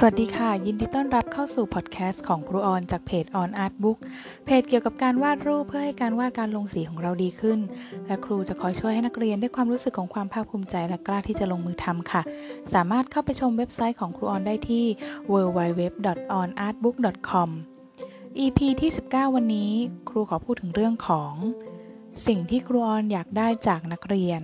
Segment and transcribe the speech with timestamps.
[0.00, 3.98] สวัสดีค่ะ ยินดีต้อนรับเข้าสู่พอดแคสต์ของครูออนจากเพจ On Art Book
[4.44, 7.58] เพจเกี่ยวกับการวาดรูปเพื่อให้การวาดการลงสีของเราดีขึ้น
[8.06, 12.22] และครูจะคอยช่วยให้นักเรียนได้ความรู้สึกของความภาคภูมิใจและกล้าที่จะลงมือทำค่ะ
[12.74, 14.84] สามารถเข้าไปชมเว็บไซต์ของครูออนได้ที่
[15.32, 17.48] www.onartbook.com
[18.44, 19.72] EP ที่ 19 วันนี้
[20.08, 21.32] ครูขอพูดถึงเรื่องของ
[22.26, 24.42] สิ่งที่ครูออนอยากได้จากนักเรียน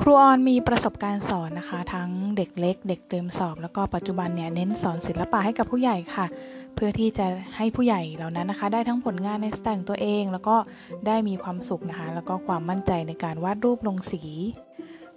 [0.00, 6.26] ครูออนมีประสบการณ์สอนนะคะ ทั้งเด็กเล็ก เด็กเตรียมสอบ แล้วก็ปัจจุบันเนี่ยเน้นสอนศิลปะให้กับผู้ใหญ่ค่ะ
[6.74, 7.26] เพื่อที่จะ
[7.56, 10.56] ให้ผู้ใหญ่เหล่านั้นนะคะ ได้ทั้งผลงานในสไตล์ของตัวเอง แล้วก็
[11.06, 14.22] ได้มีความสุขนะคะ แล้วก็ความมั่นใจในการวาดรูปลงสี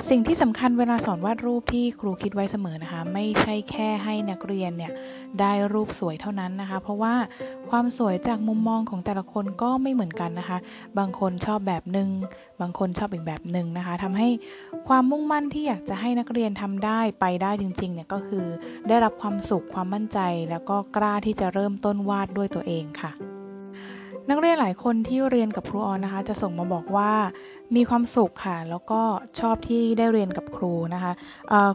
[0.08, 4.92] สิ่งที่สำคัญเวลาสอนวาดรูปที่ครูคิดไว้เสมอนะคะ ไม่ใช่แค่ให้นักเรียนเนี่ย
[5.40, 7.16] ได้รูปสวยเท่านั้นนะคะ เพราะว่า
[7.70, 10.58] ความสวยจากมุมมองของแต่ละคนก็ไม่เหมือนกันนะคะ
[10.98, 12.10] บางคนชอบแบบหนึ่ง
[12.62, 14.28] บางคนชอบอีกแบบหนึ่งนะคะทำให้
[14.88, 18.46] ความมุ่งมั่นที่อยากจะให้นักเรียนทำได้ไปได้จริงๆเนี่ยก็คือ
[18.88, 23.14] ได้รับความสุขความมั่นใจ แล้วก็กล้าที่จะเริ่มต้นวาดด้วยตัวเองค่ะ
[24.30, 27.12] นักเรียนหลายคนที่เรียนกับครูออนนะคะ จะส่งมาบอกว่า
[27.76, 29.02] มีความสุขค่ะ แล้วก็
[29.40, 31.12] ชอบที่ได้เรียนกับครูนะคะ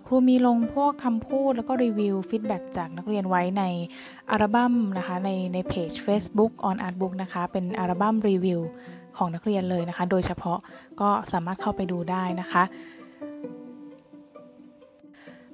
[0.07, 3.63] ครูมีลงพวกคำพูดแล้วก็รีวิวฟีดแบ็จากนักเรียนไว้ใน
[4.31, 8.61] อัลบั้มนะคะในในเพจ Facebook on Artbook นะคะ เป็นอัลบั้มรีวิว
[9.17, 10.59] ของนักเรียนเลยนะคะ โดยเฉพาะ
[11.01, 12.63] ก็สามารถเข้าไปดูได้นะคะ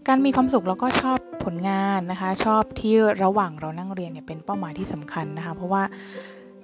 [0.07, 5.83] การมีความสุขแล้วก็ชอบผลงานนะคะ ชอบที่ระหว่างเรานั่งเรียนเนี่ยเป็นเป้าหมายที่สำคัญนะคะ เพราะว่า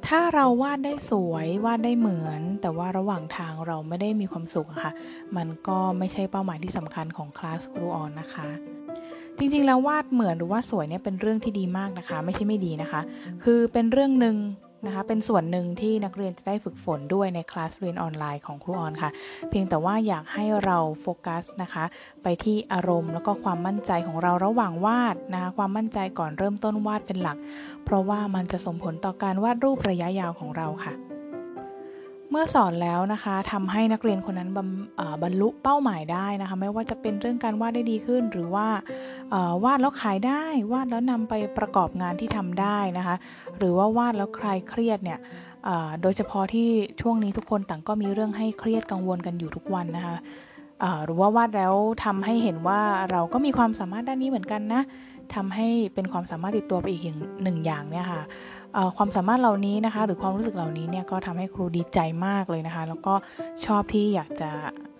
[0.08, 4.92] ถ้าเราวาดได้สวยวาดได้เหมือน แต่ว่าระหว่างทางเราไม่ได้มีความสุขค่ะ
[5.36, 8.48] มันก็ไม่ใช่เป้าหมายที่สำคัญของคลาสครูออนนะคะ
[9.38, 13.00] จริงๆแล้ววาดเหมือนหรือว่าสวยเนี่ยเป็นเรื่องที่ดีมากนะคะ ไม่ใช่ไม่ดีนะคะ
[13.44, 14.36] คือเป็นเรื่องหนึ่ง
[14.84, 19.10] นะคะเป็นส่วนหนึ่งที่นักเรียนจะได้ฝึกฝนด้วยในคลาสเรียนออนไลน์ของครูออนค่ะ
[19.50, 21.84] เพียงแต่ว่าอยากให้เราโฟกัสนะคะ
[22.22, 27.36] ไปที่อารมณ์แล้วก็ความมั่นใจของเราระหว่างวาดนะคะความมั่นใจก่อนเริ่มต้นวาดเป็นหลัก
[27.84, 31.15] เพราะว่ามันจะส่งผลต่อการวาดรูประยะยาวของเราค่ะ
[32.30, 34.50] เมื่อสอนแล้วนะคะทำให้นักเรียนคนนั้น
[35.22, 38.66] บรรลุเป้าหมายได้นะคะ ไม่ว่าจะเป็นเรื่องการวาดได้ดีขึ้น หรือว่า
[39.64, 43.16] วาดแล้วขายได้ วาดแล้วนำไปประกอบงานที่ทำได้นะคะ
[43.58, 45.18] หรือว่าวาดแล้วคลายเครียดเนี่ย
[46.02, 46.68] โดยเฉพาะที่
[47.00, 50.16] ช่วงนี้ทุกคนต่างก็มีเรื่องให้เครียดกังวลกันอยู่ทุกวันนะคะ
[51.04, 54.82] หรือว่าวาดแล้วทำให้เห็นว่าเราก็มีความสามารถด้านนี้เหมือนกันนะ
[55.34, 57.02] ทำให้เป็นความสามารถติดตัวไปอีก
[57.42, 58.22] หนึ่งอย่างเนี่ยค่ะ
[58.96, 63.14] ความสามารถเหล่านี้นะคะ หรือความรู้สึกเหล่านี้เนี่ยก็ทำให้ครูดีใจมากเลยนะคะ แล้วก็
[63.64, 64.50] ชอบที่อยากจะ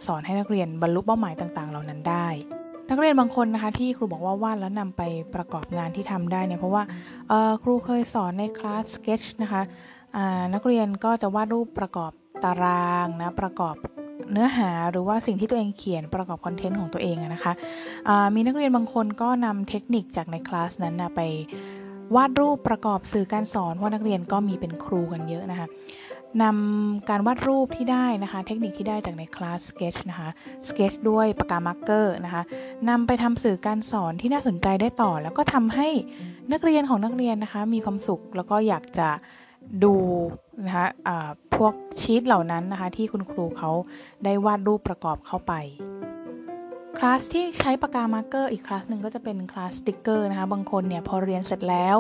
[0.07, 2.27] สอนให้นักเรียนบรรลุเป้าหมายต่างๆ เหล่านั้นได้
[2.91, 5.03] นักเรียนบางคนนะคะที่ครูบอกว่าวาดแล้วนำไป
[5.35, 6.83] ประกอบงานที่ทำได้เนี่ยเพราะว่า
[7.63, 9.63] ครูเคยสอนในคลาสสเก็ตนะคะ
[10.55, 12.13] นักเรียนก็จะวาดรูปประกอบ
[12.45, 13.77] ตารางนะประกอบ
[14.33, 17.53] เนื้อหาหรือว่าสิ่งที่ตัวเองเขียนประกอบคอนเทนต์ของตัวเองนะคะ
[18.35, 21.21] มีนักเรียนบางคนก็นำเทคนิคจากในคลาสนั้นนะไป
[22.15, 25.69] วาดรูปประกอบสื่อการสอนเพราะนักเรียนก็มีเป็นครูกันเยอะนะคะ
[26.43, 30.29] นำการวาดรูปที่ได้นะคะ เทคนิคที่ได้จากในคลาสสเกจนะคะ
[30.69, 32.43] สเกจด้วยปากกา marker นะคะ
[32.89, 35.89] นำไปทำสื่อการสอนที่น่าสนใจได้ต่อ แล้วก็ทำให้
[36.53, 39.09] นักเรียนของนักเรียนนะคะ มีความสุขแล้วก็อยากจะ
[39.85, 39.95] ดู
[40.67, 43.71] นะคะพวกชีตเหล่านั้นนะคะ ที่คุณครูเขา
[44.25, 45.53] ได้วาดรูปประกอบเข้าไป
[46.99, 51.97] คลาสที่ใช้ปากกา marker อีกคลาสหนึ่งก็จะเป็นคลาสสติกเกอร์นะคะ บางคนเนี่ยพอเรียนเสร็จแล้ว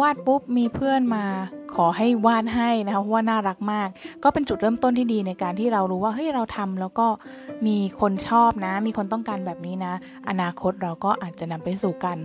[0.00, 1.24] วาดปุ๊บมีเพื่อนมา
[1.74, 3.88] ขอให้วาดให้นะคะเพราะว่าน่ารักมาก
[4.22, 7.06] ก็เป็นจุดเริ่มต้นที่ดีในการที่เรารู้ว่าเฮ้ยเราทำแล้วก็
[7.66, 9.94] มีคนชอบนะ มีคนต้องการแบบนี้นะ
[10.28, 12.18] อนาคตเราก็อาจจะนำไปสู่การ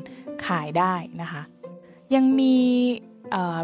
[0.46, 1.42] ขายได้นะคะ
[2.16, 2.56] ยังมี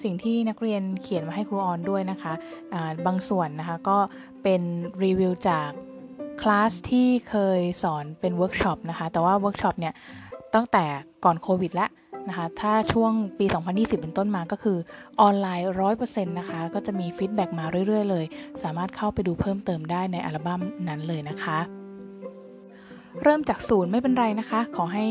[0.03, 3.99] สิ่งที่นักเรียนเขียนมาให้ครูออนด้วยนะคะบางส่วนนะคะก็
[4.43, 4.63] เป็น
[5.05, 5.71] รีวิวจาก
[6.43, 9.95] คลาสที่เคยสอนเป็นเวิร์กช็อปนะคะ แต่ว่าเวิร์กช็อปเนี่ย
[10.55, 10.85] ตั้งแต่
[11.25, 11.91] ก่อนโควิดแล้ว
[12.29, 14.79] นะคะ ถ้าช่วงปี 2020 เป็นต้นมาก็คือ
[15.21, 15.69] ออนไลน์
[16.01, 18.25] 100%นะคะ ก็จะมี feedback มาเรื่อย ๆ เลย
[18.63, 21.59] สามารถเข้าไปดูเพิ่มเติมได้ในอัลบั้มนั้นเลยนะคะ
[23.23, 25.07] เริ่มจากศูนย์ไม่เป็นไรนะคะ ขอให้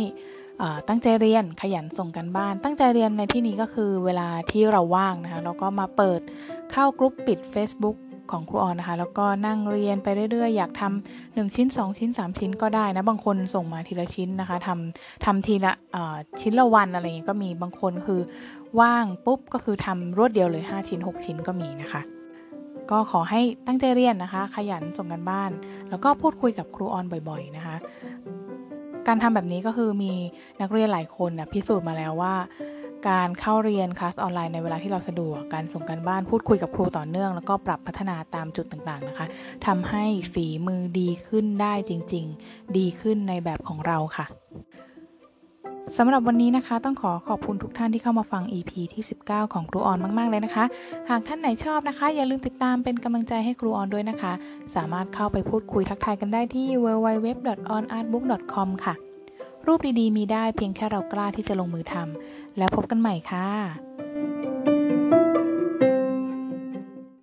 [0.87, 6.19] ตั้งใจเรียนขยันส่งกันบ้าน ตั้งใจเรียนในที่นี้ก็คือเวลาที่เราว่างนะคะแล้วก็มาเปิด
[6.71, 7.97] เข้ากรุ๊ปปิด Facebook
[8.31, 15.73] ของครูออนนะคะ แล้วก็นั่งเรียนไปเรื่อยๆ อยากทำหนึ่งชิ้น 2 ชิ้น 3 ชิ้นก็ได้นะ บางคนส่งมาทีละชิ้นนะคะทำทำทีละ
[16.41, 18.21] ชิ้นละวันอะไรเงี้ยก็มี บางคนคือ
[18.79, 22.01] ว่างปุ๊บก็คือทำรวดเดียวเลย 5 ชิ้น 6 ชิ้นก็มีนะคะ
[22.91, 25.51] ก็ขอให้ตั้งใจเรียนนะคะ ขยันส่งกันบ้าน
[25.89, 27.75] แล้วก็พูดคุยกับครูออนบ่อย ๆ นะคะ
[29.07, 30.11] การทำแบบนี้ก็คือมี
[30.61, 32.35] นักเรียนหลายคนนะพิสูจน์มาแล้วว่า
[33.07, 39.25] การเข้าเรียนคลาสออนไลน์ในเวลาที่เราสะดวก การส่งการบ้านพูดคุยกับครูต่อเนื่อง แล้วก็ปรับพัฒนาตามจุดต่างๆนะคะ
[39.65, 44.25] ทำให้ฝีมือดีขึ้นได้จริง ๆ ดีขึ้นในแบบของเราค่ะ
[45.97, 50.65] สำหรับวันนี้นะคะ ต้องขอขอบคุณทุกท่านที่เข้ามาฟัง EP ที่ 19 ของครูออนมาก ๆ เลยนะคะ
[51.09, 54.33] หากท่านไหนชอบนะคะ อย่าลืมติดตามเป็นกำลังใจให้ครูออนด้วยนะคะ
[54.75, 59.08] สามารถเข้าไปพูดคุยทักทายกันได้ที่ www.onartbook.com ค่ะ
[59.67, 63.88] รูปดีๆ มีได้เพียงแค่เรากล้าที่จะลงมือทำแล้วพบกันใหม่ค่ะ